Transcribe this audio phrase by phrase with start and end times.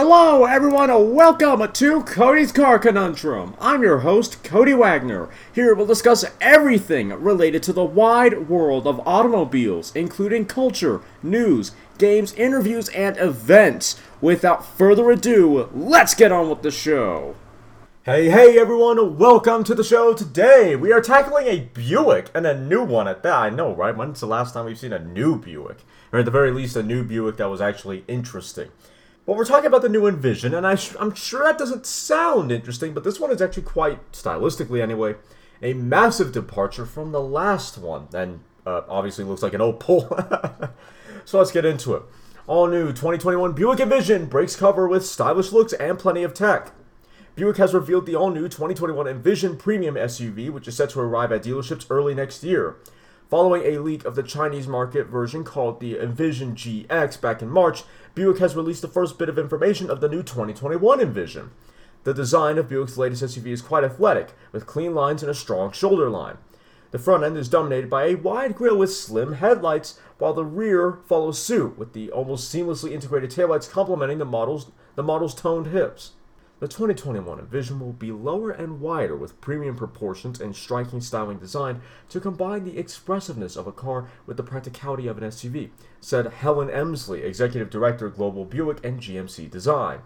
[0.00, 3.56] Hello, everyone, and welcome to Cody's Car Conundrum.
[3.60, 5.28] I'm your host, Cody Wagner.
[5.52, 12.32] Here we'll discuss everything related to the wide world of automobiles, including culture, news, games,
[12.34, 14.00] interviews, and events.
[14.20, 17.34] Without further ado, let's get on with the show.
[18.04, 20.14] Hey, hey everyone, welcome to the show.
[20.14, 23.34] Today we are tackling a Buick and a new one at that.
[23.34, 23.96] I know, right?
[23.96, 25.78] When's the last time we've seen a new Buick?
[26.12, 28.70] Or at the very least, a new Buick that was actually interesting.
[29.28, 32.94] Well, we're talking about the new Envision, and I am sure that doesn't sound interesting,
[32.94, 35.16] but this one is actually quite, stylistically anyway,
[35.60, 40.70] a massive departure from the last one, and uh, obviously looks like an Opel.
[41.26, 42.04] so let's get into it.
[42.46, 46.72] All new 2021 Buick Envision breaks cover with stylish looks and plenty of tech.
[47.36, 51.32] Buick has revealed the all new 2021 Envision Premium SUV, which is set to arrive
[51.32, 52.76] at dealerships early next year.
[53.28, 57.82] Following a leak of the Chinese market version called the Envision GX back in March,
[58.18, 61.52] Buick has released the first bit of information of the new 2021 Envision.
[62.02, 65.70] The design of Buick's latest SUV is quite athletic, with clean lines and a strong
[65.70, 66.38] shoulder line.
[66.90, 70.98] The front end is dominated by a wide grille with slim headlights, while the rear
[71.06, 76.14] follows suit, with the almost seamlessly integrated taillights complementing the model's, the model's toned hips.
[76.60, 81.82] The 2021 Envision will be lower and wider with premium proportions and striking styling design
[82.08, 85.70] to combine the expressiveness of a car with the practicality of an SUV,
[86.00, 90.00] said Helen Emsley, Executive Director Global Buick and GMC Design.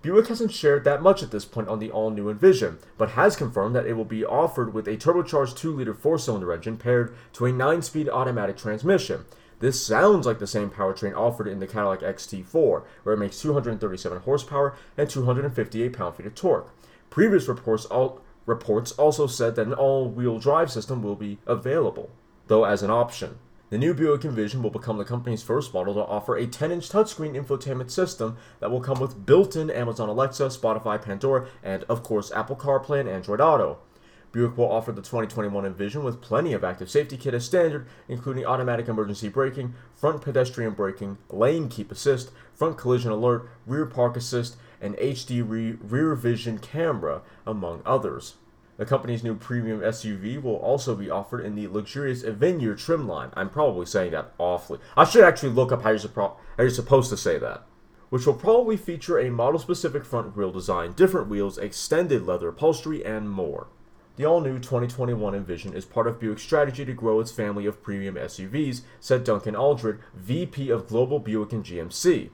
[0.00, 3.34] Buick hasn't shared that much at this point on the all new Envision, but has
[3.34, 7.12] confirmed that it will be offered with a turbocharged 2 liter 4 cylinder engine paired
[7.32, 9.24] to a 9 speed automatic transmission,
[9.60, 14.20] this sounds like the same powertrain offered in the Cadillac XT4, where it makes 237
[14.20, 16.70] horsepower and 258 pound-feet of torque.
[17.10, 22.10] Previous reports, al- reports also said that an all-wheel drive system will be available,
[22.46, 23.38] though as an option.
[23.70, 27.34] The new Buick Envision will become the company's first model to offer a 10-inch touchscreen
[27.34, 32.56] infotainment system that will come with built-in Amazon Alexa, Spotify, Pandora, and of course Apple
[32.56, 33.78] CarPlay and Android Auto.
[34.30, 38.44] Buick will offer the 2021 Envision with plenty of active safety kit as standard, including
[38.44, 44.56] automatic emergency braking, front pedestrian braking, lane keep assist, front collision alert, rear park assist,
[44.80, 48.34] and HD re- rear vision camera, among others.
[48.76, 53.30] The company's new premium SUV will also be offered in the luxurious Avenir trim line.
[53.34, 54.78] I'm probably saying that awfully.
[54.96, 57.64] I should actually look up how you're, suppo- how you're supposed to say that.
[58.10, 63.04] Which will probably feature a model specific front grille design, different wheels, extended leather upholstery,
[63.04, 63.66] and more.
[64.18, 67.80] The all new 2021 Envision is part of Buick's strategy to grow its family of
[67.80, 72.30] premium SUVs, said Duncan Aldred, VP of Global Buick and GMC.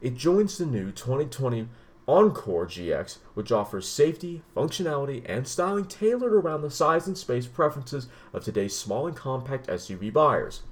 [0.00, 1.68] It joins the new 2020
[2.08, 8.08] Encore GX, which offers safety, functionality, and styling tailored around the size and space preferences
[8.32, 10.62] of today's small and compact SUV buyers.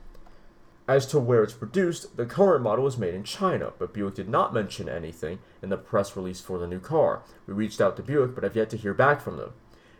[0.88, 4.28] As to where it's produced, the current model is made in China, but Buick did
[4.28, 7.22] not mention anything in the press release for the new car.
[7.47, 9.53] We reached out to Buick, but have yet to hear back from them.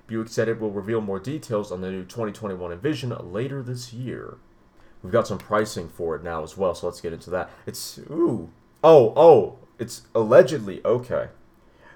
[0.07, 4.39] Buick said it will reveal more details on the new 2021 Envision later this year.
[5.03, 7.51] We've got some pricing for it now as well, so let's get into that.
[7.67, 8.51] It's ooh.
[8.83, 11.29] Oh, oh, it's allegedly okay.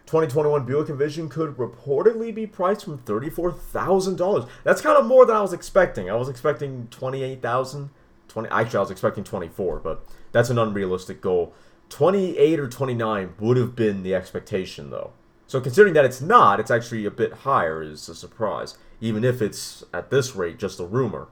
[0.07, 4.49] 2021 Buick Envision could reportedly be priced from $34,000.
[4.65, 6.11] That's kind of more than I was expecting.
[6.11, 7.91] I was expecting 28,000.
[8.27, 11.53] 20 actually I was expecting 24, but that's an unrealistic goal.
[11.91, 15.13] 28 or 29 would have been the expectation though.
[15.51, 19.43] So considering that it's not, it's actually a bit higher is a surprise, even if
[19.43, 21.27] it's at this rate just a rumor.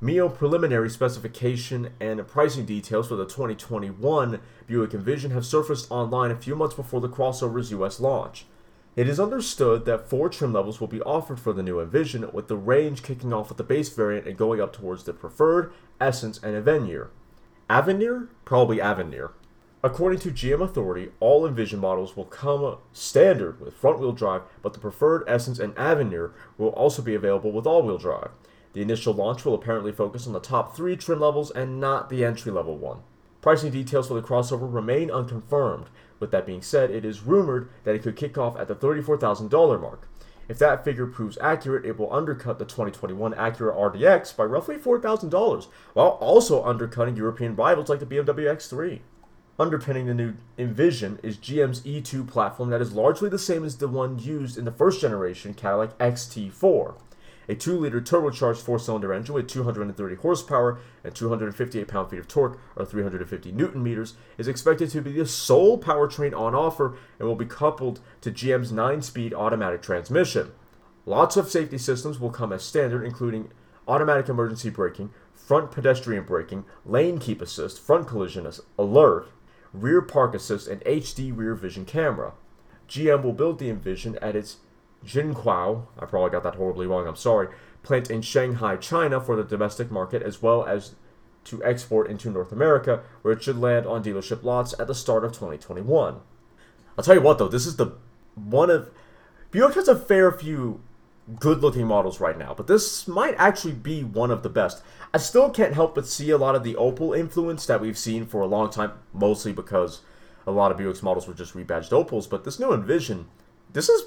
[0.00, 6.36] Mio preliminary specification and pricing details for the 2021 Buick Envision have surfaced online a
[6.36, 8.46] few months before the crossover's US launch.
[8.94, 12.46] It is understood that four trim levels will be offered for the new Envision, with
[12.46, 16.38] the range kicking off with the base variant and going up towards the Preferred, Essence,
[16.40, 17.10] and Avenir.
[17.68, 18.28] Avenir?
[18.44, 19.32] Probably Avenir.
[19.82, 24.74] According to GM Authority, all Envision models will come standard with front wheel drive, but
[24.74, 28.30] the preferred Essence and Avenir will also be available with all wheel drive.
[28.74, 32.26] The initial launch will apparently focus on the top three trim levels and not the
[32.26, 32.98] entry level one.
[33.40, 35.86] Pricing details for the crossover remain unconfirmed.
[36.18, 39.80] With that being said, it is rumored that it could kick off at the $34,000
[39.80, 40.06] mark.
[40.46, 45.68] If that figure proves accurate, it will undercut the 2021 Acura RDX by roughly $4,000,
[45.94, 49.00] while also undercutting European rivals like the BMW X3.
[49.60, 53.88] Underpinning the new Envision is GM's E2 platform that is largely the same as the
[53.88, 56.94] one used in the first generation Cadillac XT4.
[57.46, 62.26] A 2 liter turbocharged 4 cylinder engine with 230 horsepower and 258 pound feet of
[62.26, 67.28] torque, or 350 newton meters, is expected to be the sole powertrain on offer and
[67.28, 70.52] will be coupled to GM's 9 speed automatic transmission.
[71.04, 73.50] Lots of safety systems will come as standard, including
[73.86, 79.26] automatic emergency braking, front pedestrian braking, lane keep assist, front collision alert,
[79.72, 82.32] rear park assist, and HD rear vision camera.
[82.88, 84.58] GM will build the Envision at its
[85.04, 87.48] Jinqiao, I probably got that horribly wrong, I'm sorry,
[87.82, 90.94] plant in Shanghai, China for the domestic market as well as
[91.44, 95.24] to export into North America, where it should land on dealership lots at the start
[95.24, 96.20] of 2021.
[96.98, 97.92] I'll tell you what though, this is the
[98.34, 98.90] one of
[99.50, 100.80] Buick has a fair few
[101.38, 104.82] good looking models right now, but this might actually be one of the best.
[105.14, 108.26] I still can't help but see a lot of the Opel influence that we've seen
[108.26, 110.00] for a long time, mostly because
[110.46, 113.28] a lot of Buick's models were just rebadged Opels, but this new Envision,
[113.72, 114.04] this is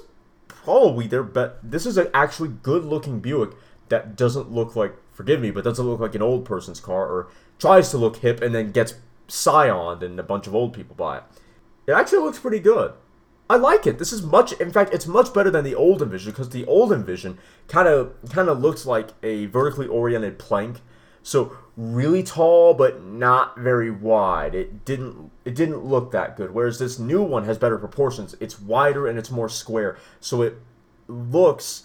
[0.48, 1.54] probably their best.
[1.62, 3.52] This is an actually good looking Buick
[3.88, 7.28] that doesn't look like, forgive me, but doesn't look like an old person's car or
[7.58, 8.94] tries to look hip and then gets
[9.28, 11.22] scioned and a bunch of old people buy it.
[11.86, 12.94] It actually looks pretty good.
[13.48, 13.98] I like it.
[13.98, 14.52] This is much.
[14.54, 17.38] In fact, it's much better than the old Envision because the old Envision
[17.68, 20.80] kind of kind of looks like a vertically oriented plank.
[21.22, 24.54] So really tall but not very wide.
[24.54, 26.52] It didn't it didn't look that good.
[26.52, 28.34] Whereas this new one has better proportions.
[28.40, 29.98] It's wider and it's more square.
[30.20, 30.56] So it
[31.06, 31.84] looks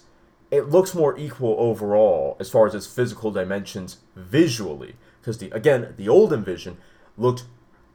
[0.50, 4.96] it looks more equal overall as far as its physical dimensions visually.
[5.20, 6.78] Because the again the old Envision
[7.18, 7.44] looked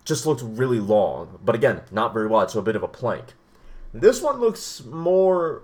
[0.03, 3.33] just looked really long, but again not very wide, so a bit of a plank.
[3.95, 5.63] This one looks more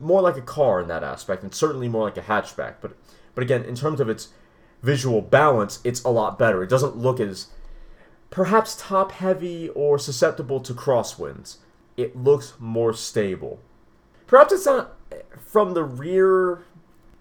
[0.00, 2.76] more like a car in that aspect, and certainly more like a hatchback.
[2.80, 2.96] But
[3.34, 4.28] but again, in terms of its
[4.82, 6.62] visual balance, it's a lot better.
[6.62, 7.48] It doesn't look as
[8.30, 11.58] perhaps top heavy or susceptible to crosswinds.
[11.96, 13.60] It looks more stable.
[14.26, 14.96] Perhaps it's not
[15.38, 16.62] from the rear.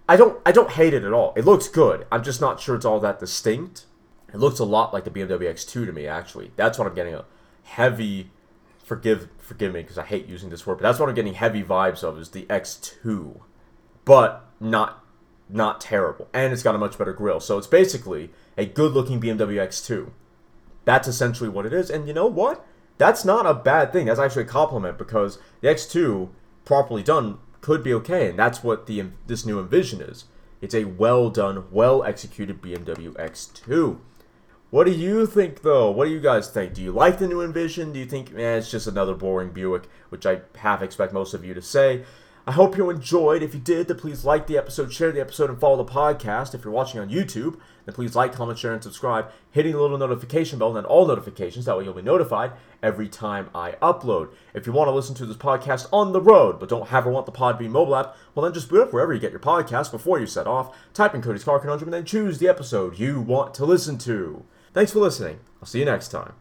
[0.08, 1.34] I don't I don't hate it at all.
[1.36, 2.08] It looks good.
[2.10, 3.86] I'm just not sure it's all that distinct.
[4.34, 6.54] It looks a lot like the BMW X2 to me actually.
[6.56, 7.26] That's what I'm getting a
[7.64, 8.32] heavy
[8.88, 11.62] forgive forgive me because I hate using this word, but that's what I'm getting heavy
[11.62, 13.42] vibes of is the X2,
[14.06, 15.04] but not
[15.50, 17.40] not terrible, and it's got a much better grill.
[17.40, 20.10] So it's basically a good-looking BMW X2.
[20.86, 22.66] That's essentially what it is, and you know what?
[22.98, 24.08] That's not a bad thing.
[24.08, 26.30] That's actually a compliment because the X2,
[26.66, 30.26] properly done, could be okay, and that's what the this new Envision is.
[30.62, 34.00] It's a well done, well executed BMW X2.
[34.70, 35.90] What do you think, though?
[35.92, 36.74] What do you guys think?
[36.74, 37.94] Do you like the new Envision?
[37.94, 41.46] Do you think, man, it's just another boring Buick, which I half expect most of
[41.46, 42.04] you to say?
[42.48, 43.44] I hope you enjoyed.
[43.44, 46.56] If you did, then please like the episode, share the episode, and follow the podcast.
[46.56, 49.98] If you're watching on YouTube, then please like, comment, share, and subscribe, hitting the little
[49.98, 51.66] notification bell and then all notifications.
[51.66, 54.30] That way you'll be notified every time I upload.
[54.54, 57.12] If you want to listen to this podcast on the road, but don't have or
[57.12, 59.92] want the Podbean mobile app, well then just boot up wherever you get your podcast
[59.92, 63.20] before you set off, type in Cody's Car Conundrum, and then choose the episode you
[63.20, 64.46] want to listen to.
[64.74, 65.42] Thanks for listening.
[65.62, 66.32] I'll see you next time.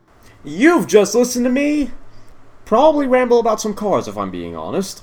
[0.45, 1.91] You've just listened to me
[2.65, 5.03] probably ramble about some cars if I'm being honest.